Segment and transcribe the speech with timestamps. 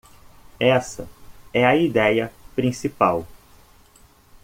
[0.59, 1.07] Essa
[1.53, 3.27] é a ideia principal.